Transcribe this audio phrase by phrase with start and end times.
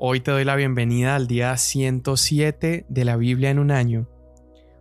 [0.00, 4.08] Hoy te doy la bienvenida al día 107 de la Biblia en un año.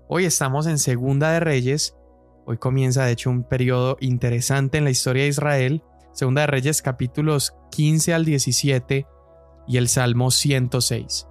[0.07, 1.97] Hoy estamos en Segunda de Reyes.
[2.45, 5.81] Hoy comienza de hecho un periodo interesante en la historia de Israel.
[6.11, 9.07] Segunda de Reyes capítulos 15 al 17
[9.67, 11.27] y el Salmo 106.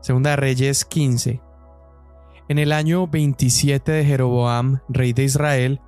[0.00, 1.40] Segunda de Reyes 15.
[2.48, 5.80] En el año 27 de Jeroboam, rey de Israel,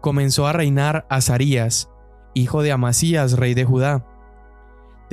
[0.00, 1.90] comenzó a reinar Azarías,
[2.32, 4.06] hijo de Amasías, rey de Judá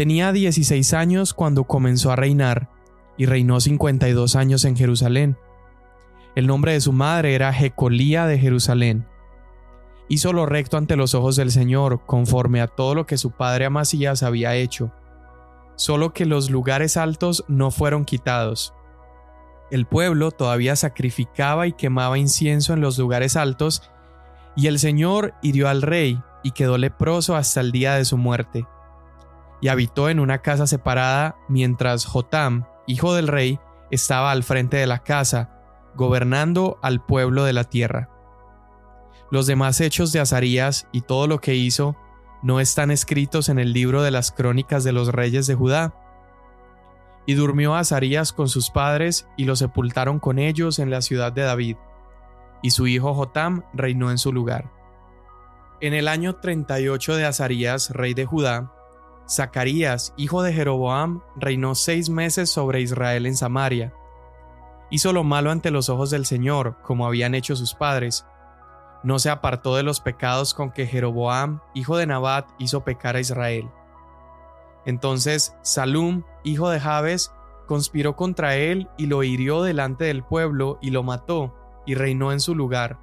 [0.02, 2.72] Tenía 16 años cuando comenzó a reinar
[3.18, 5.38] y reinó 52 años en Jerusalén.
[6.34, 9.06] El nombre de su madre era Jecolía de Jerusalén.
[10.10, 13.66] Hizo lo recto ante los ojos del Señor, conforme a todo lo que su padre
[13.66, 14.92] Amasías había hecho.
[15.76, 18.74] Solo que los lugares altos no fueron quitados.
[19.70, 23.92] El pueblo todavía sacrificaba y quemaba incienso en los lugares altos,
[24.56, 28.66] y el Señor hirió al rey y quedó leproso hasta el día de su muerte
[29.62, 33.60] y habitó en una casa separada mientras Jotam, hijo del rey,
[33.92, 35.52] estaba al frente de la casa,
[35.96, 38.10] gobernando al pueblo de la tierra.
[39.30, 41.96] Los demás hechos de Azarías y todo lo que hizo
[42.42, 45.94] no están escritos en el libro de las crónicas de los reyes de Judá.
[47.28, 51.44] Y durmió Azarías con sus padres y lo sepultaron con ellos en la ciudad de
[51.44, 51.78] David,
[52.64, 54.72] y su hijo Jotam reinó en su lugar.
[55.82, 58.72] En el año 38 de Azarías, rey de Judá,
[59.30, 63.94] Zacarías, hijo de Jeroboam, reinó seis meses sobre Israel en Samaria.
[64.90, 68.26] Hizo lo malo ante los ojos del Señor, como habían hecho sus padres.
[69.04, 73.22] No se apartó de los pecados con que Jeroboam, hijo de Nabat, hizo pecar a
[73.22, 73.70] Israel.
[74.86, 77.32] Entonces Salum, hijo de Jabes,
[77.68, 82.40] conspiró contra él y lo hirió delante del pueblo y lo mató, y reinó en
[82.40, 83.00] su lugar.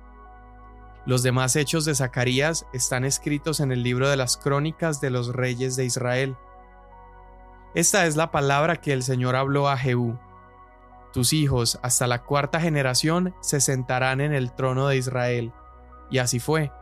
[1.08, 5.34] Los demás hechos de Zacarías están escritos en el libro de las crónicas de los
[5.34, 6.36] reyes de Israel.
[7.74, 10.18] Esta es la palabra que el Señor habló a Jehú.
[11.14, 15.50] Tus hijos hasta la cuarta generación se sentarán en el trono de Israel.
[16.10, 16.72] Y así fue.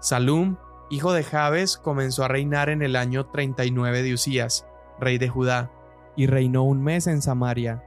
[0.00, 0.56] Salum,
[0.90, 4.66] hijo de Jabes, comenzó a reinar en el año 39 de Usías,
[4.98, 5.70] rey de Judá,
[6.16, 7.84] y reinó un mes en Samaria.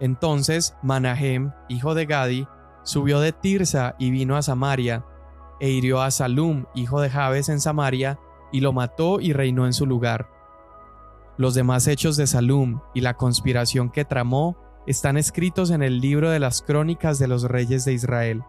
[0.00, 2.48] Entonces Manahem, hijo de Gadi,
[2.82, 5.04] subió de Tirsa y vino a Samaria,
[5.60, 8.18] e hirió a Salum, hijo de Jabes, en Samaria,
[8.52, 10.28] y lo mató y reinó en su lugar.
[11.36, 16.30] Los demás hechos de Salum y la conspiración que tramó están escritos en el libro
[16.30, 18.42] de las crónicas de los reyes de Israel.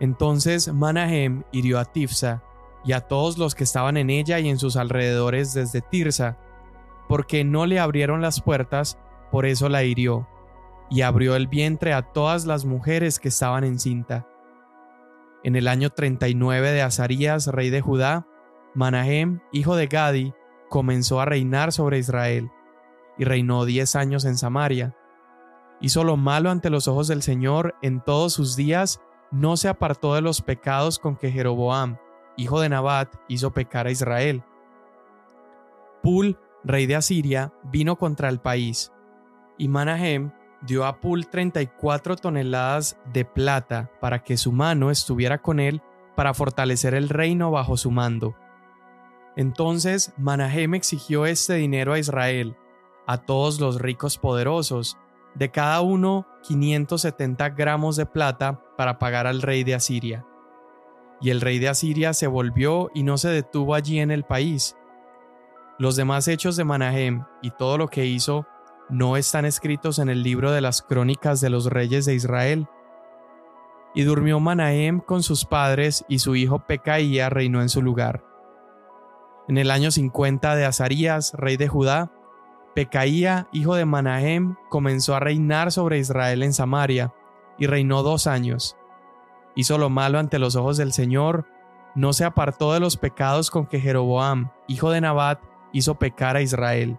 [0.00, 2.42] Entonces Manahem hirió a Tifsa
[2.84, 6.38] y a todos los que estaban en ella y en sus alrededores desde Tirsa,
[7.08, 8.98] porque no le abrieron las puertas,
[9.30, 10.26] por eso la hirió,
[10.92, 14.28] y abrió el vientre a todas las mujeres que estaban encinta.
[15.42, 18.26] En el año 39 de Azarías, rey de Judá,
[18.74, 20.34] Manahem, hijo de Gadi,
[20.68, 22.50] comenzó a reinar sobre Israel,
[23.16, 24.94] y reinó diez años en Samaria.
[25.80, 29.00] Hizo lo malo ante los ojos del Señor en todos sus días,
[29.30, 31.96] no se apartó de los pecados con que Jeroboam,
[32.36, 34.44] hijo de Nabat, hizo pecar a Israel.
[36.02, 38.92] Pul, rey de Asiria, vino contra el país,
[39.56, 45.60] y Manahem, dio a Pul 34 toneladas de plata para que su mano estuviera con
[45.60, 45.82] él
[46.14, 48.34] para fortalecer el reino bajo su mando.
[49.36, 52.56] Entonces Manahem exigió este dinero a Israel,
[53.06, 54.98] a todos los ricos poderosos,
[55.34, 60.26] de cada uno 570 gramos de plata para pagar al rey de Asiria.
[61.20, 64.76] Y el rey de Asiria se volvió y no se detuvo allí en el país.
[65.78, 68.46] Los demás hechos de Manahem y todo lo que hizo
[68.92, 72.68] no están escritos en el libro de las crónicas de los reyes de Israel.
[73.94, 78.22] Y durmió Manahem con sus padres y su hijo Pecaía reinó en su lugar.
[79.48, 82.12] En el año 50 de Azarías, rey de Judá,
[82.74, 87.14] Pecaía, hijo de Manahem, comenzó a reinar sobre Israel en Samaria,
[87.58, 88.76] y reinó dos años.
[89.54, 91.46] Hizo lo malo ante los ojos del Señor,
[91.94, 95.40] no se apartó de los pecados con que Jeroboam, hijo de Nabat,
[95.72, 96.98] hizo pecar a Israel.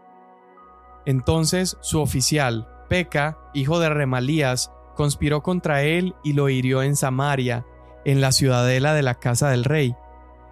[1.05, 7.65] Entonces su oficial, Peca, hijo de Remalías, conspiró contra él y lo hirió en Samaria,
[8.05, 9.95] en la ciudadela de la casa del rey,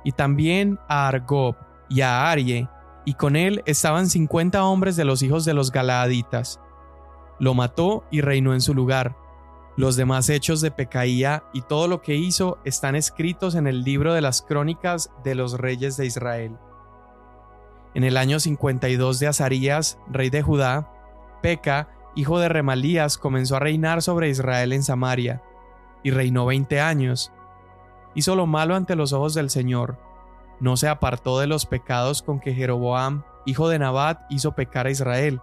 [0.04, 1.56] y también a Argob
[1.90, 2.68] y a Arie,
[3.06, 6.60] y con él estaban cincuenta hombres de los hijos de los Galaaditas.
[7.40, 9.18] Lo mató y reinó en su lugar.
[9.78, 14.14] Los demás hechos de Pecaía y todo lo que hizo están escritos en el libro
[14.14, 16.58] de las crónicas de los reyes de Israel.
[17.94, 20.90] En el año 52 de Azarías, rey de Judá,
[21.42, 25.42] Peca, hijo de Remalías, comenzó a reinar sobre Israel en Samaria,
[26.04, 27.32] y reinó veinte años.
[28.16, 29.98] Hizo lo malo ante los ojos del Señor.
[30.60, 34.92] no se apartó de los pecados con que Jeroboam, hijo de Nabat, hizo pecar a
[34.92, 35.42] Israel.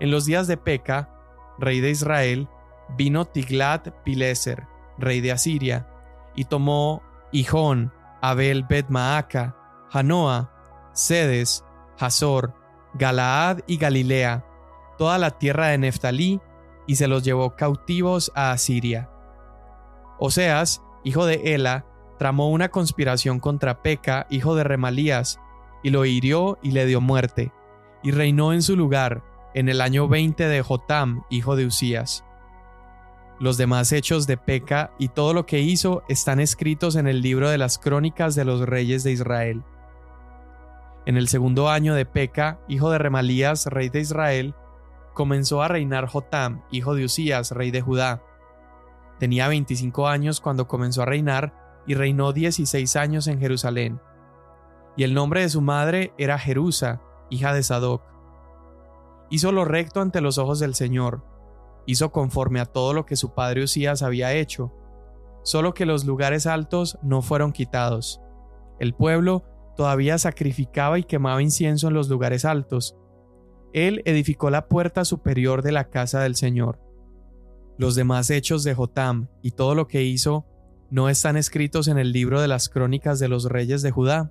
[0.00, 1.10] En los días de Peca,
[1.58, 2.48] rey de Israel,
[2.96, 4.66] vino Tiglat Pileser,
[4.98, 5.86] rey de Asiria,
[6.34, 9.54] y tomó Hijón, Abel Bet Maaca,
[10.94, 11.64] Sedes,
[11.98, 12.54] Hazor,
[12.94, 14.46] Galaad y Galilea,
[14.96, 16.40] toda la tierra de Neftalí,
[16.86, 19.10] y se los llevó cautivos a Asiria.
[20.18, 21.86] Oseas, hijo de Ela,
[22.18, 25.40] tramó una conspiración contra Peca, hijo de Remalías,
[25.82, 27.52] y lo hirió y le dio muerte,
[28.02, 29.22] y reinó en su lugar,
[29.54, 32.24] en el año 20 de Jotam, hijo de Usías.
[33.40, 37.50] Los demás hechos de Peca y todo lo que hizo están escritos en el libro
[37.50, 39.64] de las crónicas de los reyes de Israel.
[41.06, 44.54] En el segundo año de Peca, hijo de Remalías, rey de Israel,
[45.12, 48.22] comenzó a reinar Jotam, hijo de Usías, rey de Judá.
[49.18, 54.00] Tenía 25 años cuando comenzó a reinar y reinó 16 años en Jerusalén.
[54.96, 58.02] Y el nombre de su madre era Jerusa, hija de Sadoc.
[59.28, 61.22] Hizo lo recto ante los ojos del Señor,
[61.86, 64.72] hizo conforme a todo lo que su padre Usías había hecho,
[65.42, 68.22] solo que los lugares altos no fueron quitados.
[68.78, 69.44] El pueblo
[69.76, 72.96] todavía sacrificaba y quemaba incienso en los lugares altos.
[73.72, 76.80] Él edificó la puerta superior de la casa del Señor.
[77.76, 80.46] Los demás hechos de Jotam y todo lo que hizo
[80.90, 84.30] no están escritos en el libro de las crónicas de los reyes de Judá.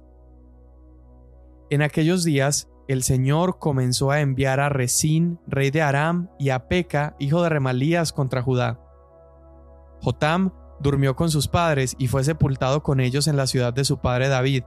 [1.70, 6.68] En aquellos días, el Señor comenzó a enviar a Resín, rey de Aram, y a
[6.68, 8.80] Peca, hijo de Remalías, contra Judá.
[10.02, 14.00] Jotam durmió con sus padres y fue sepultado con ellos en la ciudad de su
[14.00, 14.64] padre David,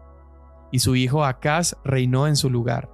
[0.70, 2.90] y su hijo Acaz reinó en su lugar.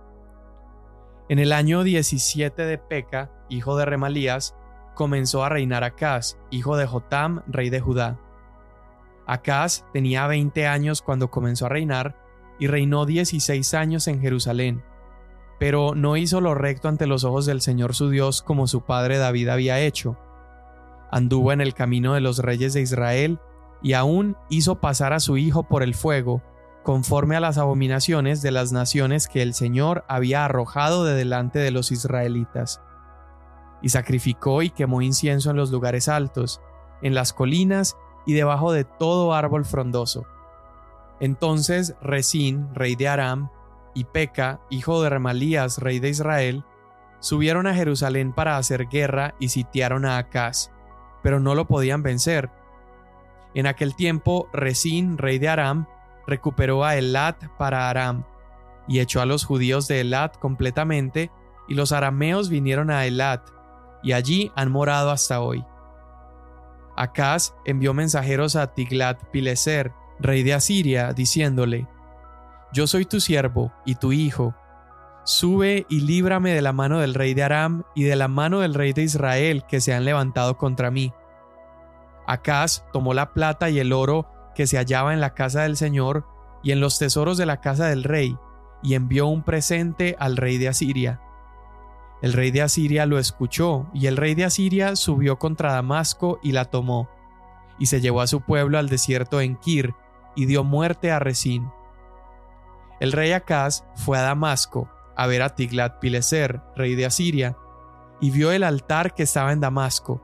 [1.29, 4.55] En el año 17 de Peca, hijo de Remalías,
[4.95, 8.19] comenzó a reinar Acaz, hijo de Jotam, rey de Judá.
[9.27, 12.17] Acaz tenía 20 años cuando comenzó a reinar
[12.59, 14.83] y reinó 16 años en Jerusalén,
[15.59, 19.19] pero no hizo lo recto ante los ojos del Señor su Dios como su padre
[19.19, 20.19] David había hecho.
[21.11, 23.39] Anduvo en el camino de los reyes de Israel
[23.83, 26.43] y aún hizo pasar a su hijo por el fuego,
[26.82, 31.70] conforme a las abominaciones de las naciones que el Señor había arrojado de delante de
[31.70, 32.81] los israelitas.
[33.81, 36.61] Y sacrificó y quemó incienso en los lugares altos,
[37.02, 37.96] en las colinas
[38.26, 40.26] y debajo de todo árbol frondoso.
[41.20, 43.50] Entonces Resín, rey de Aram,
[43.94, 46.64] y Peca, hijo de Remalías, rey de Israel,
[47.20, 50.70] subieron a Jerusalén para hacer guerra y sitiaron a Acaz,
[51.23, 52.50] pero no lo podían vencer.
[53.55, 55.87] En aquel tiempo Resín, rey de Aram,
[56.27, 58.25] recuperó a Elat para Aram,
[58.89, 61.31] y echó a los judíos de Elat completamente,
[61.69, 63.49] y los arameos vinieron a Elat,
[64.03, 65.65] y allí han morado hasta hoy.
[66.97, 71.87] Acaz envió mensajeros a Tiglat-Pileser, rey de Asiria, diciéndole:
[72.73, 74.55] Yo soy tu siervo y tu hijo.
[75.25, 78.75] Sube y líbrame de la mano del rey de Aram y de la mano del
[78.75, 81.13] rey de Israel que se han levantado contra mí.
[82.27, 86.27] Acaz tomó la plata y el oro que se hallaba en la casa del Señor
[86.63, 88.37] y en los tesoros de la casa del rey,
[88.83, 91.21] y envió un presente al rey de Asiria.
[92.21, 96.53] El rey de Asiria lo escuchó, y el rey de Asiria subió contra Damasco y
[96.53, 97.09] la tomó,
[97.79, 99.95] y se llevó a su pueblo al desierto en Kir,
[100.37, 101.71] y dio muerte a Resín.
[103.01, 107.56] El rey Acaz fue a Damasco a ver a Tiglat-Pileser, rey de Asiria,
[108.21, 110.23] y vio el altar que estaba en Damasco.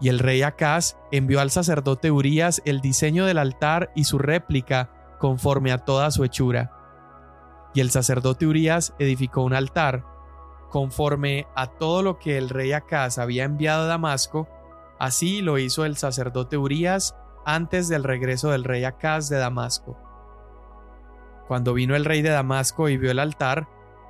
[0.00, 4.90] Y el rey Acaz envió al sacerdote Urías el diseño del altar y su réplica
[5.18, 6.72] conforme a toda su hechura.
[7.74, 10.04] Y el sacerdote Urías edificó un altar
[10.70, 14.48] Conforme a todo lo que el rey Acaz había enviado a Damasco,
[14.98, 19.96] así lo hizo el sacerdote Urías antes del regreso del rey Acaz de Damasco.
[21.46, 23.68] Cuando vino el rey de Damasco y vio el altar,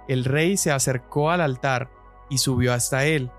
[0.08, 1.90] el rey se acercó al altar
[2.30, 3.30] y subió hasta él,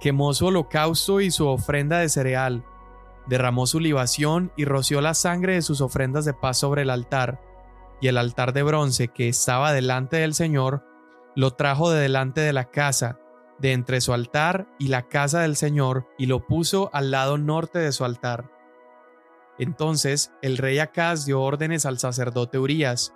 [0.00, 2.64] quemó su holocausto y su ofrenda de cereal,
[3.26, 7.40] derramó su libación y roció la sangre de sus ofrendas de paz sobre el altar,
[8.00, 10.84] y el altar de bronce que estaba delante del Señor
[11.36, 13.20] lo trajo de delante de la casa,
[13.58, 17.78] de entre su altar y la casa del Señor, y lo puso al lado norte
[17.78, 18.50] de su altar.
[19.58, 23.14] Entonces el rey Acaz dio órdenes al sacerdote Urías,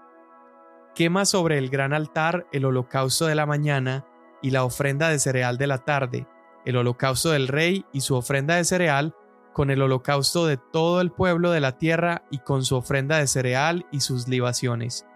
[0.94, 4.06] quema sobre el gran altar el holocausto de la mañana
[4.42, 6.28] y la ofrenda de cereal de la tarde,
[6.64, 9.14] el holocausto del rey y su ofrenda de cereal,
[9.52, 13.26] con el holocausto de todo el pueblo de la tierra y con su ofrenda de
[13.26, 15.06] cereal y sus libaciones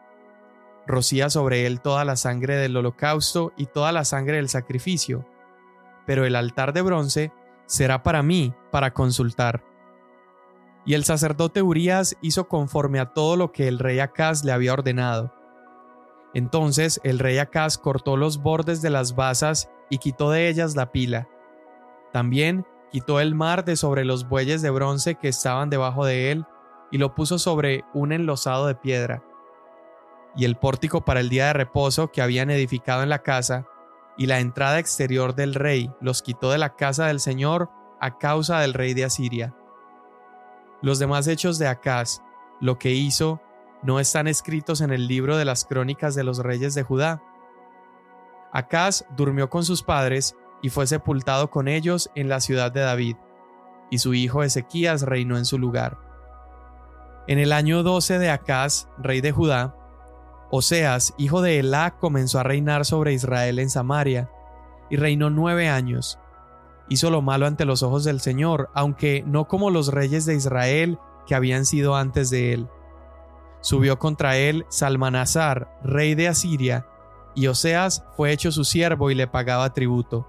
[0.89, 5.25] rocía sobre él toda la sangre del holocausto y toda la sangre del sacrificio,
[6.07, 7.33] pero el altar de bronce
[7.67, 9.63] será para mí para consultar.
[10.87, 14.73] Y el sacerdote Urías hizo conforme a todo lo que el rey Acaz le había
[14.73, 15.35] ordenado.
[16.33, 20.91] Entonces el rey Acaz cortó los bordes de las basas y quitó de ellas la
[20.91, 21.29] pila.
[22.13, 26.47] También quitó el mar de sobre los bueyes de bronce que estaban debajo de él
[26.91, 29.23] y lo puso sobre un enlosado de piedra.
[30.37, 33.67] Y el pórtico para el día de reposo que habían edificado en la casa
[34.17, 38.61] y la entrada exterior del rey los quitó de la casa del Señor a causa
[38.61, 39.55] del rey de Asiria.
[40.81, 42.23] Los demás hechos de Acaz,
[42.61, 43.41] lo que hizo,
[43.83, 47.23] no están escritos en el libro de las crónicas de los reyes de Judá.
[48.53, 53.17] Acaz durmió con sus padres y fue sepultado con ellos en la ciudad de David,
[53.91, 55.99] y su hijo Ezequías reinó en su lugar.
[57.27, 59.75] En el año 12 de Acaz, rey de Judá,
[60.51, 64.31] Oseas, hijo de Elá, comenzó a reinar sobre Israel en Samaria,
[64.91, 66.19] y reinó nueve años,
[66.89, 70.99] hizo lo malo ante los ojos del Señor, aunque no como los reyes de Israel
[71.27, 72.69] que habían sido antes de él.
[73.61, 76.87] Subió contra él Salmanasar, rey de Asiria,
[77.35, 80.27] y Oseas fue hecho su siervo y le pagaba tributo.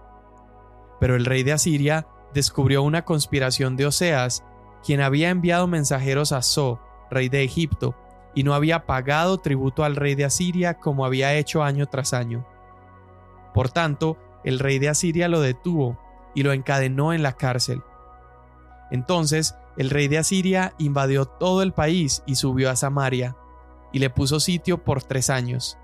[1.00, 4.44] Pero el rey de Asiria descubrió una conspiración de Oseas,
[4.84, 6.80] quien había enviado mensajeros a So,
[7.10, 7.96] rey de Egipto,
[8.36, 12.46] y no había pagado tributo al rey de Asiria como había hecho año tras año.
[13.54, 16.00] Por tanto, el rey de Asiria lo detuvo
[16.36, 17.82] y lo encadenó en la cárcel.
[18.92, 23.36] Entonces el rey de Asiria invadió todo el país y subió a Samaria,
[23.92, 25.78] y le puso sitio por tres años.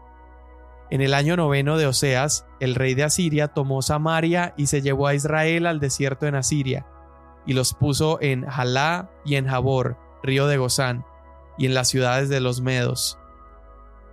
[0.90, 5.08] En el año noveno de Oseas, el rey de Asiria tomó Samaria y se llevó
[5.08, 6.86] a Israel al desierto en Asiria,
[7.46, 11.06] y los puso en Jalá y en Jabor, río de Gozán,
[11.58, 13.18] y en las ciudades de los Medos.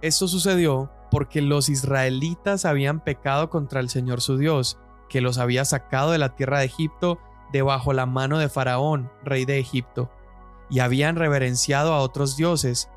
[0.01, 4.79] Esto sucedió porque los israelitas habían pecado contra el Señor su Dios,
[5.11, 7.19] que los había sacado de la tierra de Egipto
[7.53, 10.11] debajo la mano de Faraón, rey de Egipto,
[10.71, 12.89] y habían reverenciado a otros dioses,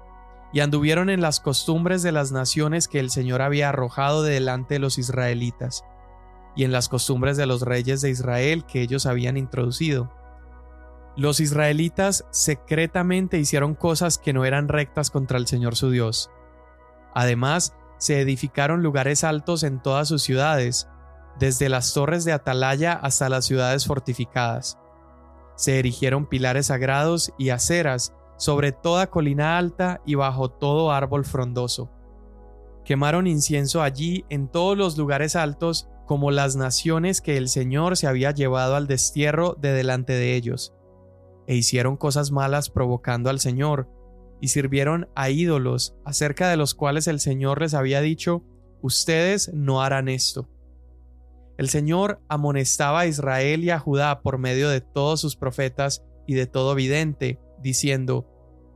[0.55, 4.75] y anduvieron en las costumbres de las naciones que el Señor había arrojado de delante
[4.75, 5.83] de los israelitas,
[6.55, 10.13] y en las costumbres de los reyes de Israel que ellos habían introducido.
[11.17, 16.31] Los israelitas secretamente hicieron cosas que no eran rectas contra el Señor su Dios.
[17.13, 20.87] Además, se edificaron lugares altos en todas sus ciudades,
[21.37, 24.79] desde las torres de Atalaya hasta las ciudades fortificadas.
[25.57, 31.89] Se erigieron pilares sagrados y aceras sobre toda colina alta y bajo todo árbol frondoso.
[32.83, 38.07] Quemaron incienso allí en todos los lugares altos como las naciones que el Señor se
[38.07, 40.73] había llevado al destierro de delante de ellos,
[41.47, 43.89] e hicieron cosas malas provocando al Señor,
[44.39, 48.43] y sirvieron a ídolos acerca de los cuales el Señor les había dicho,
[48.81, 50.47] ustedes no harán esto.
[51.57, 56.33] El Señor amonestaba a Israel y a Judá por medio de todos sus profetas y
[56.33, 58.27] de todo vidente, diciendo,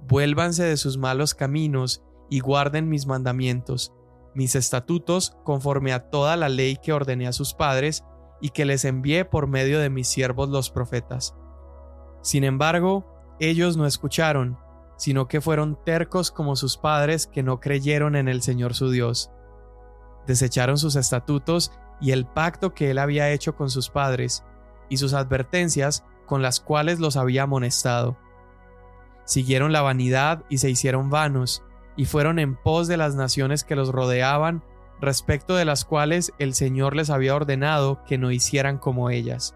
[0.07, 3.93] Vuélvanse de sus malos caminos y guarden mis mandamientos,
[4.33, 8.05] mis estatutos, conforme a toda la ley que ordené a sus padres
[8.41, 11.35] y que les envié por medio de mis siervos los profetas.
[12.21, 13.05] Sin embargo,
[13.39, 14.57] ellos no escucharon,
[14.97, 19.31] sino que fueron tercos como sus padres que no creyeron en el Señor su Dios.
[20.27, 21.71] Desecharon sus estatutos
[22.01, 24.43] y el pacto que él había hecho con sus padres,
[24.89, 28.17] y sus advertencias con las cuales los había amonestado.
[29.29, 31.61] Siguieron la vanidad y se hicieron vanos,
[31.95, 34.63] y fueron en pos de las naciones que los rodeaban,
[34.99, 39.53] respecto de las cuales el Señor les había ordenado que no hicieran como ellas.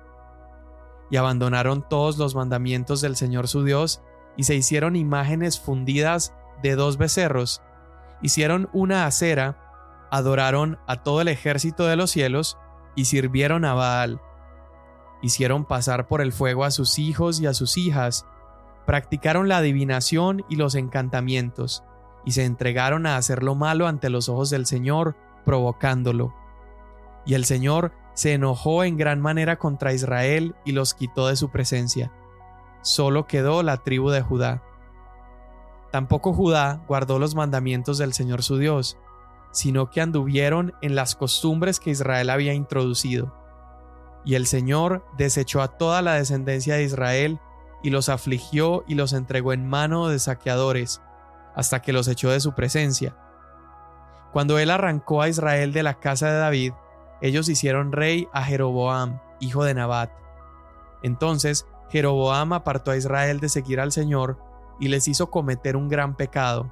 [1.10, 4.03] Y abandonaron todos los mandamientos del Señor su Dios,
[4.38, 7.63] y se hicieron imágenes fundidas de dos becerros,
[8.22, 9.58] hicieron una acera
[10.12, 12.60] adoraron a todo el ejército de los cielos
[12.94, 14.22] y sirvieron a Baal.
[15.24, 18.27] Hicieron pasar por el fuego a sus hijos y a sus hijas,
[18.86, 21.84] practicaron la adivinación y los encantamientos,
[22.25, 26.34] y se entregaron a hacer lo malo ante los ojos del Señor, provocándolo.
[27.25, 31.50] Y el Señor se enojó en gran manera contra Israel y los quitó de su
[31.50, 32.12] presencia.
[32.82, 34.62] Solo quedó la tribu de Judá.
[35.92, 38.98] Tampoco Judá guardó los mandamientos del Señor su Dios,
[39.52, 43.34] sino que anduvieron en las costumbres que Israel había introducido.
[44.25, 47.40] Y el Señor desechó a toda la descendencia de Israel
[47.84, 51.02] y los afligió y los entregó en mano de saqueadores,
[51.56, 53.16] hasta que los echó de su presencia.
[54.32, 56.74] Cuando él arrancó a Israel de la casa de David,
[57.22, 60.10] ellos hicieron rey a Jeroboam, hijo de Nabat.
[61.04, 64.40] Entonces Jeroboam apartó a Israel de seguir al Señor
[64.80, 66.72] y les hizo cometer un gran pecado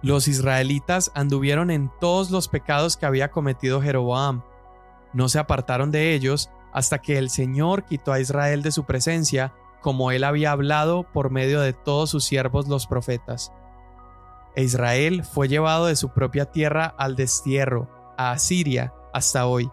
[0.00, 4.42] los israelitas anduvieron en todos los pecados que había cometido Jeroboam.
[5.12, 9.54] No se apartaron de ellos hasta que el Señor quitó a Israel de su presencia
[9.80, 13.52] como él había hablado por medio de todos sus siervos los profetas.
[14.54, 19.70] E Israel fue llevado de su propia tierra al destierro, a Asiria, hasta hoy.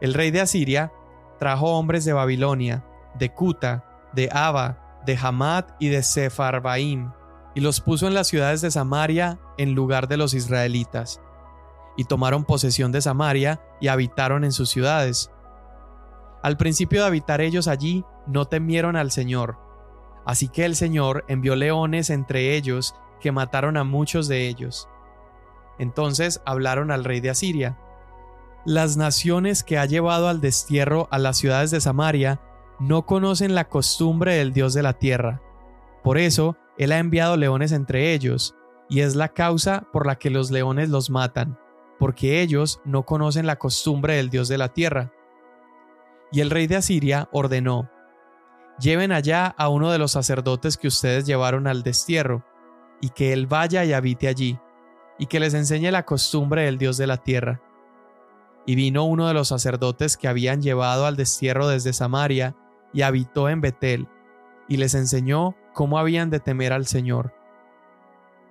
[0.00, 0.92] El rey de Asiria
[1.38, 2.84] trajo hombres de Babilonia,
[3.14, 7.12] de Cuta, de Aba, de Hamat y de Sepharvaim,
[7.54, 11.20] y los puso en las ciudades de Samaria en lugar de los israelitas.
[11.96, 15.30] Y tomaron posesión de Samaria y habitaron en sus ciudades.
[16.42, 19.58] Al principio de habitar ellos allí, no temieron al Señor.
[20.24, 24.88] Así que el Señor envió leones entre ellos que mataron a muchos de ellos.
[25.78, 27.78] Entonces hablaron al rey de Asiria.
[28.64, 32.40] Las naciones que ha llevado al destierro a las ciudades de Samaria
[32.78, 35.40] no conocen la costumbre del Dios de la tierra.
[36.02, 38.54] Por eso, Él ha enviado leones entre ellos,
[38.88, 41.58] y es la causa por la que los leones los matan,
[41.98, 45.12] porque ellos no conocen la costumbre del Dios de la tierra.
[46.30, 47.90] Y el rey de Asiria ordenó,
[48.80, 52.44] Lleven allá a uno de los sacerdotes que ustedes llevaron al destierro,
[53.00, 54.58] y que él vaya y habite allí,
[55.18, 57.60] y que les enseñe la costumbre del Dios de la tierra.
[58.66, 62.54] Y vino uno de los sacerdotes que habían llevado al destierro desde Samaria,
[62.92, 64.08] y habitó en Betel,
[64.68, 67.34] y les enseñó cómo habían de temer al Señor.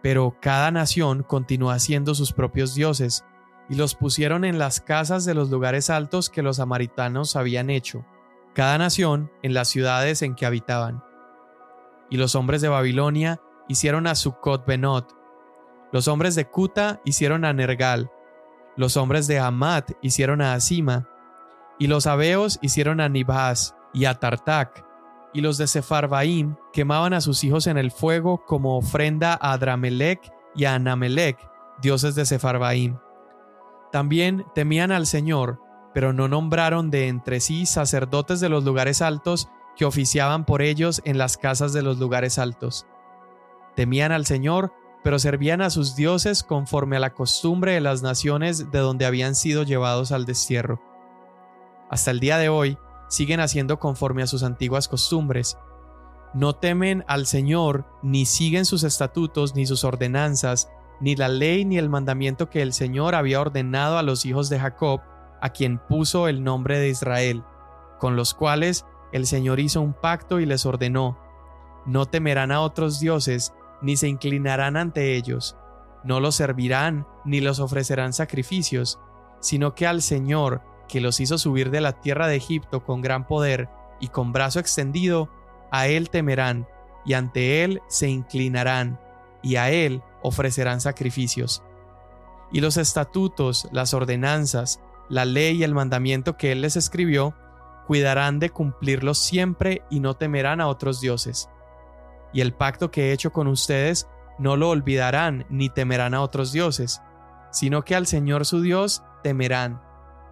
[0.02, 3.24] Pero cada nación continuó haciendo sus propios dioses,
[3.70, 8.06] y los pusieron en las casas de los lugares altos que los samaritanos habían hecho,
[8.58, 11.04] cada nación en las ciudades en que habitaban.
[12.10, 15.16] Y los hombres de Babilonia hicieron a Sucot Benot.
[15.92, 18.10] Los hombres de Cuta hicieron a Nergal.
[18.76, 21.08] Los hombres de Amat hicieron a Asima.
[21.78, 24.84] Y los Abeos hicieron a Nibhaz y a Tartak.
[25.36, 30.34] Y los de Sepharvaim quemaban a sus hijos en el fuego como ofrenda a Adramelech
[30.56, 31.38] y a Anamelech,
[31.80, 32.98] dioses de Sepharvaim.
[33.92, 35.60] También temían al Señor,
[35.98, 41.02] pero no nombraron de entre sí sacerdotes de los lugares altos que oficiaban por ellos
[41.06, 42.86] en las casas de los lugares altos.
[43.76, 44.72] Temían al Señor,
[45.04, 49.34] pero servían a sus dioses conforme a la costumbre de las naciones de donde habían
[49.34, 50.80] sido llevados al destierro.
[51.90, 52.78] Hasta el día de hoy,
[53.08, 55.58] siguen haciendo conforme a sus antiguas costumbres.
[56.36, 61.80] No temen al Señor, ni siguen sus estatutos, ni sus ordenanzas, ni la ley, ni
[61.80, 65.02] el mandamiento que el Señor había ordenado a los hijos de Jacob,
[65.42, 67.44] a quien puso el nombre de Israel,
[68.00, 71.18] con los cuales el Señor hizo un pacto y les ordenó,
[71.86, 75.56] no temerán a otros dioses, ni se inclinarán ante ellos,
[76.04, 79.00] no los servirán, ni los ofrecerán sacrificios,
[79.40, 83.28] sino que al Señor, que los hizo subir de la tierra de Egipto con gran
[83.28, 83.70] poder
[84.00, 85.30] y con brazo extendido,
[85.72, 86.68] a Él temerán,
[87.06, 89.00] y ante Él se inclinarán,
[89.42, 91.64] y a Él ofrecerán sacrificios.
[92.52, 97.34] Y los estatutos, las ordenanzas, la ley y el mandamiento que Él les escribió,
[97.86, 101.50] cuidarán de cumplirlos siempre y no temerán a otros dioses.
[102.34, 106.52] Y el pacto que he hecho con ustedes no lo olvidarán ni temerán a otros
[106.52, 107.02] dioses,
[107.52, 109.82] sino que al Señor su Dios temerán,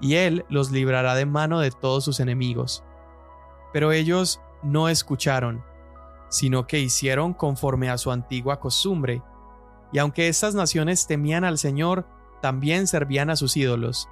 [0.01, 2.83] y Él los librará de mano de todos sus enemigos.
[3.71, 5.63] Pero ellos no escucharon,
[6.29, 9.21] sino que hicieron conforme a su antigua costumbre,
[9.91, 12.05] y aunque estas naciones temían al Señor,
[12.41, 14.09] también servían a sus ídolos,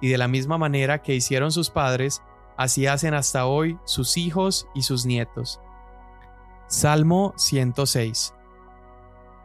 [0.00, 2.22] y de la misma manera que hicieron sus padres,
[2.56, 5.60] así hacen hasta hoy sus hijos y sus nietos.
[6.66, 8.34] Salmo 106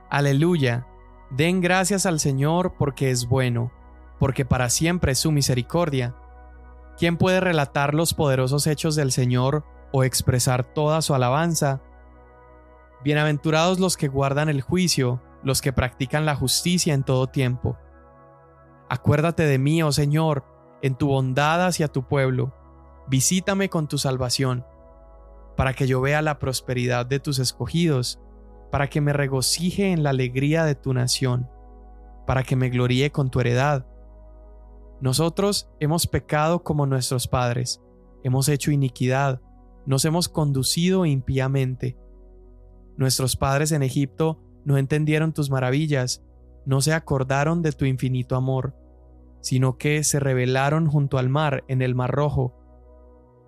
[0.09, 0.87] Aleluya,
[1.29, 3.71] den gracias al Señor porque es bueno,
[4.17, 6.15] porque para siempre es su misericordia.
[6.97, 11.81] ¿Quién puede relatar los poderosos hechos del Señor o expresar toda su alabanza?
[13.03, 17.77] Bienaventurados los que guardan el juicio, los que practican la justicia en todo tiempo.
[18.89, 20.43] Acuérdate de mí, oh Señor,
[20.81, 22.53] en tu bondad hacia tu pueblo.
[23.07, 24.65] Visítame con tu salvación
[25.59, 28.17] para que yo vea la prosperidad de tus escogidos,
[28.71, 31.49] para que me regocije en la alegría de tu nación,
[32.25, 33.85] para que me gloríe con tu heredad.
[35.01, 37.81] Nosotros hemos pecado como nuestros padres,
[38.23, 39.41] hemos hecho iniquidad,
[39.85, 41.97] nos hemos conducido impíamente.
[42.95, 46.23] Nuestros padres en Egipto no entendieron tus maravillas,
[46.65, 48.77] no se acordaron de tu infinito amor,
[49.41, 52.53] sino que se rebelaron junto al mar en el mar rojo.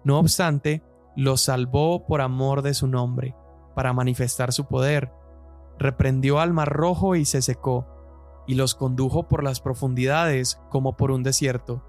[0.04, 0.84] No obstante,
[1.16, 3.36] los salvó por amor de su nombre,
[3.76, 5.12] para manifestar su poder.
[5.78, 7.88] Reprendió al mar rojo y se secó,
[8.48, 11.84] y los condujo por las profundidades como por un desierto.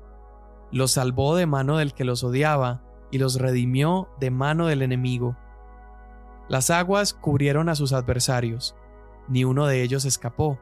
[0.70, 5.36] Los salvó de mano del que los odiaba, y los redimió de mano del enemigo.
[6.48, 8.74] Las aguas cubrieron a sus adversarios,
[9.28, 10.58] ni uno de ellos escapó.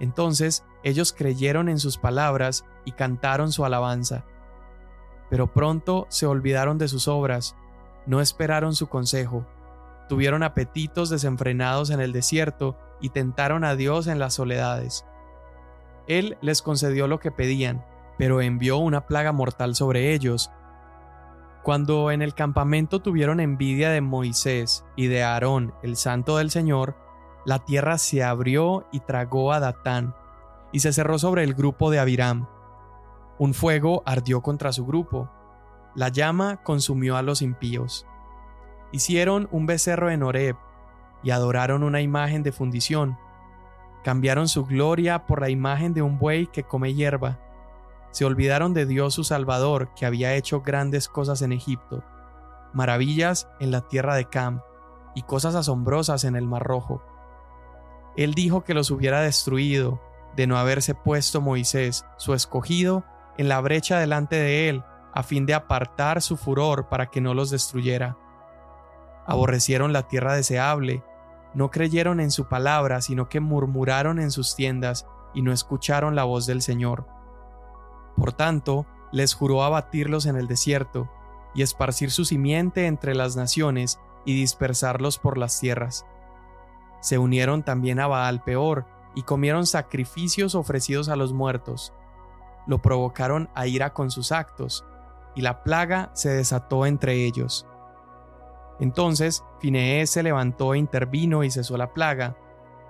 [0.00, 4.24] Entonces ellos creyeron en sus palabras y cantaron su alabanza
[5.28, 7.56] pero pronto se olvidaron de sus obras,
[8.06, 9.46] no esperaron su consejo,
[10.08, 15.04] tuvieron apetitos desenfrenados en el desierto y tentaron a Dios en las soledades.
[16.06, 17.84] Él les concedió lo que pedían,
[18.16, 20.50] pero envió una plaga mortal sobre ellos.
[21.64, 26.94] Cuando en el campamento tuvieron envidia de Moisés y de Aarón, el santo del Señor,
[27.46, 30.16] la tierra se abrió y tragó a Datán,
[30.72, 32.48] y se cerró sobre el grupo de Abiram.
[33.38, 35.30] Un fuego ardió contra su grupo,
[35.94, 38.04] la llama consumió a los impíos.
[38.90, 40.56] Hicieron un becerro en Horeb
[41.22, 43.16] y adoraron una imagen de fundición.
[44.02, 47.38] Cambiaron su gloria por la imagen de un buey que come hierba.
[48.10, 52.02] Se olvidaron de Dios su Salvador, que había hecho grandes cosas en Egipto,
[52.72, 54.62] maravillas en la tierra de Cam
[55.14, 57.02] y cosas asombrosas en el Mar Rojo.
[58.16, 60.00] Él dijo que los hubiera destruido,
[60.34, 63.04] de no haberse puesto Moisés, su escogido,
[63.38, 67.34] en la brecha delante de él, a fin de apartar su furor para que no
[67.34, 68.16] los destruyera.
[69.26, 71.02] Aborrecieron la tierra deseable,
[71.54, 76.24] no creyeron en su palabra, sino que murmuraron en sus tiendas y no escucharon la
[76.24, 77.06] voz del Señor.
[78.16, 81.10] Por tanto, les juró abatirlos en el desierto,
[81.54, 86.04] y esparcir su simiente entre las naciones, y dispersarlos por las tierras.
[87.06, 91.92] Se unieron también a Baal peor, y comieron sacrificios ofrecidos a los muertos.
[92.66, 94.84] Lo provocaron a ira con sus actos,
[95.36, 97.64] y la plaga se desató entre ellos.
[98.80, 102.36] Entonces Fineés se levantó e intervino y cesó la plaga,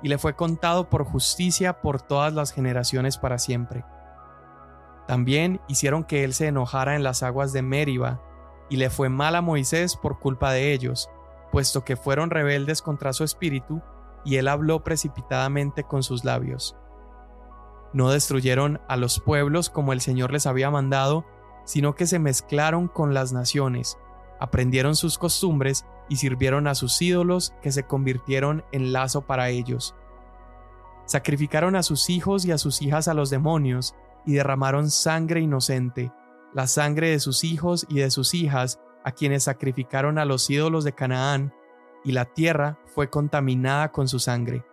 [0.01, 3.85] y le fue contado por justicia por todas las generaciones para siempre.
[5.07, 8.23] También hicieron que él se enojara en las aguas de Mériba,
[8.71, 11.11] y le fue mal a Moisés por culpa de ellos,
[11.53, 13.83] puesto que fueron rebeldes contra su espíritu,
[14.27, 16.77] y él habló precipitadamente con sus labios.
[17.95, 21.25] No destruyeron a los pueblos como el Señor les había mandado,
[21.65, 23.99] sino que se mezclaron con las naciones,
[24.41, 29.95] aprendieron sus costumbres y sirvieron a sus ídolos que se convirtieron en lazo para ellos.
[31.07, 33.95] Sacrificaron a sus hijos y a sus hijas a los demonios
[34.27, 36.13] y derramaron sangre inocente,
[36.53, 40.83] la sangre de sus hijos y de sus hijas a quienes sacrificaron a los ídolos
[40.83, 41.55] de Canaán,
[42.07, 44.65] y la tierra fue contaminada con su sangre.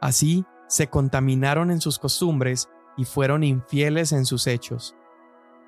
[0.00, 4.96] Así se contaminaron en sus costumbres y fueron infieles en sus hechos.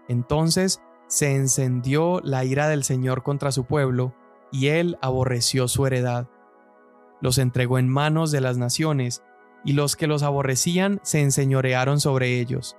[0.08, 4.14] Entonces se encendió la ira del Señor contra su pueblo,
[4.50, 6.28] y él aborreció su heredad.
[7.20, 9.22] Los entregó en manos de las naciones,
[9.64, 12.76] y los que los aborrecían se enseñorearon sobre ellos.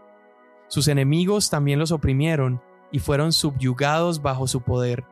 [0.67, 5.05] Sus enemigos también los oprimieron, y fueron subyugados bajo su poder.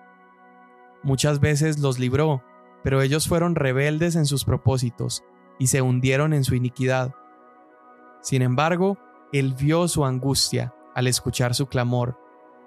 [1.05, 2.43] Muchas veces los libró,
[2.83, 5.23] pero ellos fueron rebeldes en sus propósitos,
[5.59, 7.13] y se hundieron en su iniquidad.
[8.21, 8.97] Sin embargo,
[9.31, 12.19] él vio su angustia al escuchar su clamor,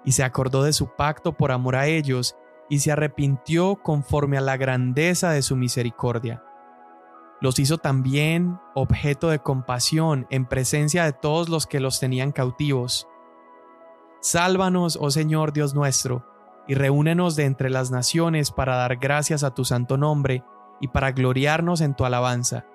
[0.05, 2.37] y se acordó de su pacto por amor a ellos,
[2.69, 6.41] y se arrepintió conforme a la grandeza de su misericordia.
[7.41, 13.05] Los hizo también objeto de compasión en presencia de todos los que los tenían cautivos.
[14.21, 16.25] Sálvanos, oh Señor Dios nuestro,
[16.69, 20.43] y reúnenos de entre las naciones para dar gracias a tu santo nombre
[20.79, 22.67] y para gloriarnos en tu alabanza.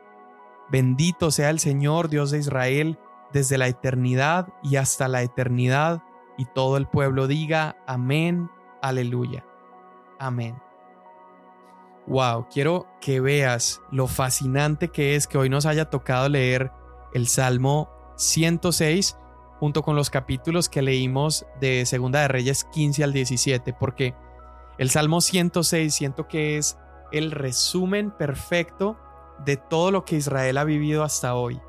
[0.68, 2.98] Bendito sea el Señor Dios de Israel,
[3.32, 6.02] desde la eternidad y hasta la eternidad
[6.36, 8.50] y todo el pueblo diga amén,
[8.82, 9.46] aleluya.
[10.18, 10.60] Amén.
[12.08, 16.72] Wow, quiero que veas lo fascinante que es que hoy nos haya tocado leer
[17.12, 19.16] el Salmo 106
[19.64, 24.14] junto con los capítulos que leímos de Segunda de Reyes 15 al 17, porque
[24.76, 26.76] el Salmo 106 siento que es
[27.12, 28.98] el resumen perfecto
[29.42, 31.62] de todo lo que Israel ha vivido hasta hoy.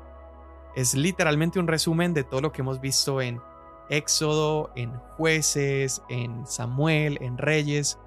[0.74, 3.40] Es literalmente un resumen de todo lo que hemos visto en
[3.88, 7.98] Éxodo, en jueces, en Samuel, en reyes.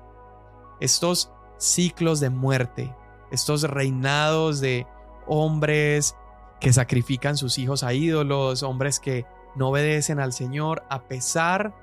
[0.79, 2.95] Estos ciclos de muerte,
[3.31, 4.85] estos reinados de
[5.25, 6.15] hombres
[6.59, 9.25] que sacrifican sus hijos a ídolos, hombres que
[9.59, 11.75] no obedecen al Señor a pesar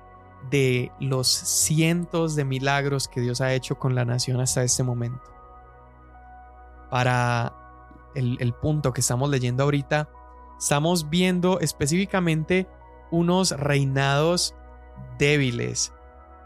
[0.50, 5.22] de los cientos de milagros que Dios ha hecho con la nación hasta este momento.
[6.90, 7.52] Para
[8.14, 10.08] el, el punto que estamos leyendo ahorita,
[10.58, 12.66] estamos viendo específicamente
[13.10, 14.54] unos reinados
[15.18, 15.92] débiles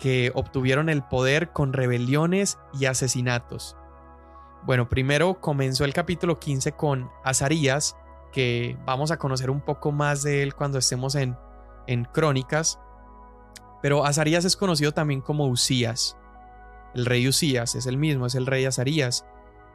[0.01, 3.77] que obtuvieron el poder con rebeliones y asesinatos.
[4.65, 7.97] Bueno, primero comenzó el capítulo 15 con Azarías,
[8.33, 11.37] que vamos a conocer un poco más de él cuando estemos en,
[11.87, 12.79] en Crónicas.
[13.83, 16.17] Pero Azarías es conocido también como Usías.
[16.95, 19.25] El rey Usías es el mismo, es el rey Azarías.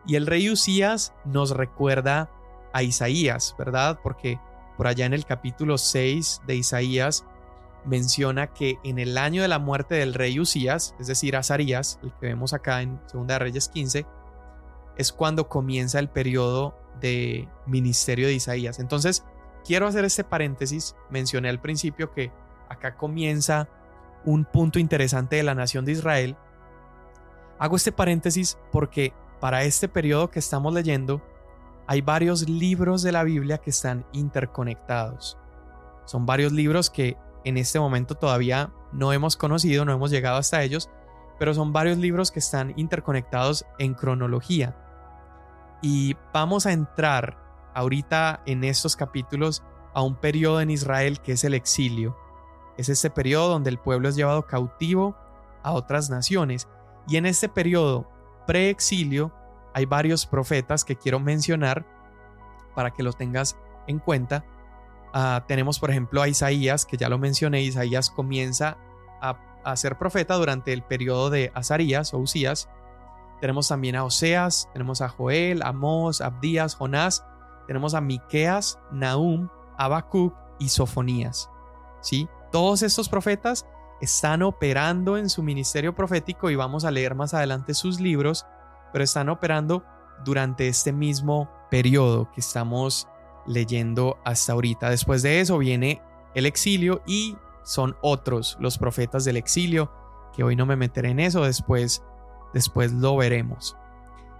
[0.05, 2.29] Y el rey Usías nos recuerda
[2.73, 3.99] a Isaías, ¿verdad?
[4.03, 4.39] Porque
[4.77, 7.25] por allá en el capítulo 6 de Isaías,
[7.85, 12.11] menciona que en el año de la muerte del rey Usías, es decir, Azarías, el
[12.13, 14.05] que vemos acá en 2 Reyes 15,
[14.97, 18.79] es cuando comienza el periodo de ministerio de Isaías.
[18.79, 19.23] Entonces,
[19.65, 20.95] quiero hacer este paréntesis.
[21.09, 22.31] Mencioné al principio que
[22.69, 23.67] acá comienza
[24.23, 26.37] un punto interesante de la nación de Israel.
[27.59, 31.21] Hago este paréntesis porque para este periodo que estamos leyendo,
[31.87, 35.37] hay varios libros de la Biblia que están interconectados.
[36.05, 40.63] Son varios libros que en este momento todavía no hemos conocido, no hemos llegado hasta
[40.63, 40.89] ellos,
[41.37, 44.75] pero son varios libros que están interconectados en cronología.
[45.81, 47.37] Y vamos a entrar
[47.73, 52.17] ahorita en estos capítulos a un periodo en Israel que es el exilio.
[52.77, 55.15] Es este periodo donde el pueblo es llevado cautivo
[55.63, 56.67] a otras naciones.
[57.07, 58.09] Y en este periodo
[58.45, 59.33] preexilio
[59.73, 61.85] hay varios profetas que quiero mencionar
[62.75, 63.57] para que lo tengas
[63.87, 64.45] en cuenta.
[65.13, 68.77] Ah, tenemos por ejemplo a Isaías, que ya lo mencioné, Isaías comienza
[69.21, 72.69] a, a ser profeta durante el periodo de Azarías o Usías.
[73.41, 77.25] Tenemos también a Oseas, tenemos a Joel, Amós, Abdías, Jonás,
[77.67, 81.49] tenemos a Miqueas, Nahum, Habacuc y Sofonías.
[82.01, 82.27] ¿Sí?
[82.51, 83.65] Todos estos profetas
[84.01, 88.45] están operando en su ministerio profético y vamos a leer más adelante sus libros,
[88.91, 89.83] pero están operando
[90.23, 93.07] durante este mismo periodo que estamos
[93.45, 94.89] leyendo hasta ahorita.
[94.89, 96.01] Después de eso viene
[96.33, 99.91] el exilio y son otros los profetas del exilio,
[100.33, 102.03] que hoy no me meteré en eso, después,
[102.55, 103.77] después lo veremos.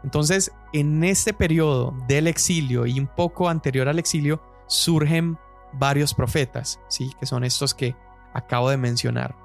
[0.04, 5.38] Entonces, en este periodo del exilio y un poco anterior al exilio, surgen
[5.74, 7.12] varios profetas, ¿sí?
[7.20, 7.96] que son estos que
[8.34, 9.36] acabo de mencionar.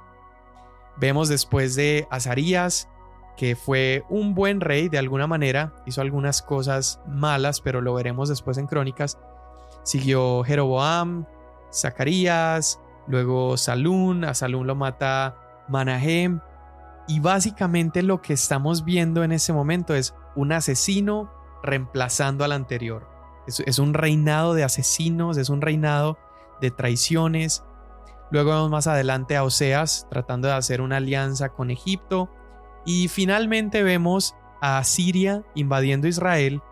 [0.97, 2.89] Vemos después de Azarías,
[3.37, 8.29] que fue un buen rey de alguna manera, hizo algunas cosas malas, pero lo veremos
[8.29, 9.19] después en crónicas.
[9.83, 11.25] Siguió Jeroboam,
[11.73, 16.41] Zacarías, luego Salún, a Salún lo mata Manahem,
[17.11, 21.29] y básicamente lo que estamos viendo en ese momento es un asesino
[21.61, 23.09] reemplazando al anterior.
[23.49, 26.19] Es, un reinado de asesinos, es un reinado
[26.61, 27.65] de traiciones.
[28.31, 32.31] Luego vemos más adelante a Oseas tratando de hacer una alianza con Egipto.
[32.87, 36.63] Y finalmente vemos a Siria invadiendo Israel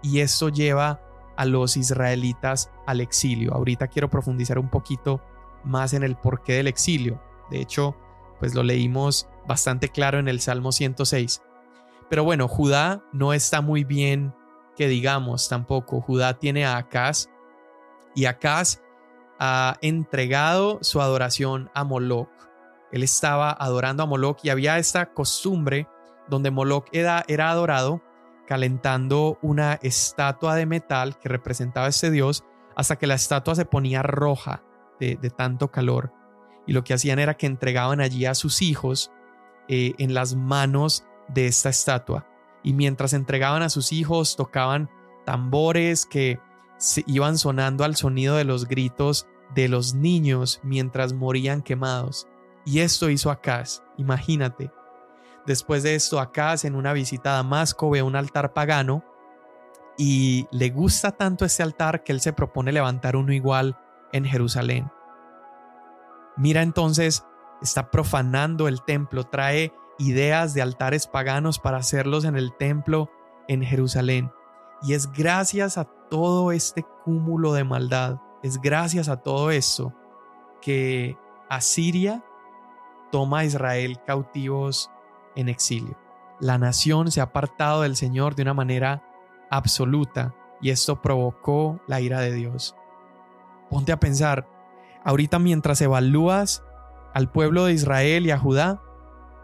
[0.00, 1.00] y eso lleva
[1.36, 3.52] a los israelitas al exilio.
[3.52, 5.20] Ahorita quiero profundizar un poquito
[5.64, 7.20] más en el porqué del exilio.
[7.50, 7.96] De hecho,
[8.38, 11.42] pues lo leímos bastante claro en el Salmo 106.
[12.08, 14.32] Pero bueno, Judá no está muy bien
[14.76, 16.00] que digamos tampoco.
[16.00, 17.26] Judá tiene a Acaz
[18.14, 18.80] y Acaz
[19.40, 22.30] ha entregado su adoración a Moloch.
[22.92, 25.88] Él estaba adorando a Moloch y había esta costumbre
[26.28, 28.02] donde Moloch era, adorado
[28.46, 32.44] calentando una estatua de metal que representaba a este dios
[32.76, 34.62] hasta que la estatua se ponía roja
[35.00, 36.12] de, tanto calor.
[36.66, 39.10] Y lo que hacían era que entregaban allí a sus hijos
[39.68, 42.26] eh, en las manos de esta estatua.
[42.62, 44.90] Y mientras entregaban a sus hijos, tocaban
[45.24, 46.40] tambores que
[46.78, 52.26] se iban sonando al sonido de los gritos de los niños mientras morían quemados.
[52.64, 54.70] Y esto hizo Acaz, imagínate.
[55.46, 59.04] Después de esto, Acaz en una visita a Damasco ve un altar pagano
[59.96, 63.76] y le gusta tanto este altar que él se propone levantar uno igual
[64.12, 64.90] en Jerusalén.
[66.36, 67.24] Mira entonces,
[67.62, 73.10] está profanando el templo, trae ideas de altares paganos para hacerlos en el templo
[73.48, 74.30] en Jerusalén.
[74.82, 79.92] Y es gracias a todo este cúmulo de maldad, es gracias a todo esto
[80.60, 81.16] que
[81.48, 82.24] Asiria
[83.10, 84.90] toma a Israel cautivos
[85.34, 85.96] en exilio.
[86.40, 89.02] La nación se ha apartado del Señor de una manera
[89.50, 92.76] absoluta y esto provocó la ira de Dios.
[93.70, 94.48] Ponte a pensar,
[95.04, 96.62] ahorita mientras evalúas
[97.14, 98.82] al pueblo de Israel y a Judá,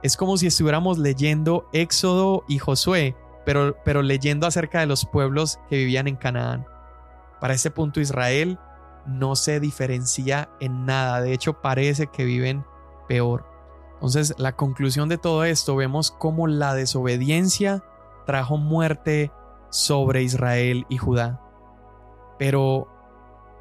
[0.02, 5.58] es como si estuviéramos leyendo Éxodo y Josué, pero, pero leyendo acerca de los pueblos
[5.68, 6.66] que vivían en Canaán.
[7.40, 8.58] Para ese punto Israel
[9.06, 12.64] no se diferencia en nada, de hecho parece que viven
[13.08, 13.46] peor.
[13.94, 17.82] Entonces, la conclusión de todo esto vemos cómo la desobediencia
[18.26, 19.32] trajo muerte
[19.70, 21.40] sobre Israel y Judá.
[22.38, 22.88] Pero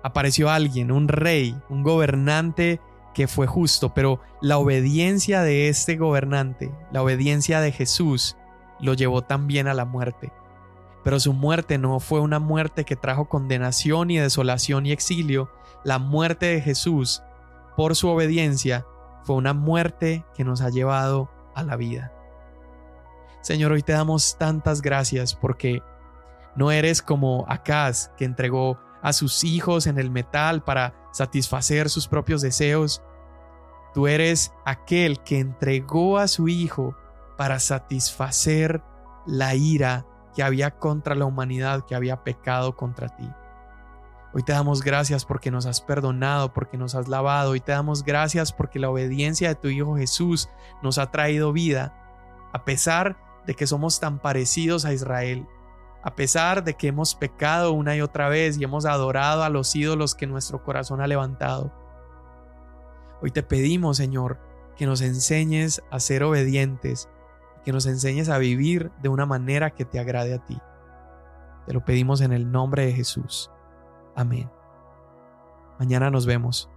[0.04, 2.82] apareció alguien, un rey, un gobernante
[3.14, 8.38] que fue justo, pero la obediencia de este gobernante, la obediencia de Jesús,
[8.80, 10.32] lo llevó también a la muerte.
[11.04, 15.52] Pero su muerte no fue una muerte que trajo condenación y desolación y exilio.
[15.84, 17.22] La muerte de Jesús,
[17.76, 18.86] por su obediencia,
[19.24, 22.12] fue una muerte que nos ha llevado a la vida.
[23.42, 25.82] Señor, hoy te damos tantas gracias porque
[26.56, 32.08] no eres como Acaz que entregó a sus hijos en el metal para satisfacer sus
[32.08, 33.04] propios deseos,
[33.94, 36.98] Tú eres aquel que entregó a su Hijo
[37.38, 38.82] para satisfacer
[39.26, 43.30] la ira que había contra la humanidad, que había pecado contra ti.
[44.34, 47.52] Hoy te damos gracias porque nos has perdonado, porque nos has lavado.
[47.52, 50.50] Hoy te damos gracias porque la obediencia de tu Hijo Jesús
[50.82, 51.94] nos ha traído vida,
[52.52, 55.48] a pesar de que somos tan parecidos a Israel,
[56.04, 59.74] a pesar de que hemos pecado una y otra vez y hemos adorado a los
[59.76, 61.72] ídolos que nuestro corazón ha levantado.
[63.22, 64.38] Hoy te pedimos, Señor,
[64.76, 67.10] que nos enseñes a ser obedientes,
[67.64, 70.60] que nos enseñes a vivir de una manera que te agrade a ti.
[71.66, 73.50] Te lo pedimos en el nombre de Jesús.
[74.14, 74.52] Amén.
[75.80, 76.70] Mañana nos vemos.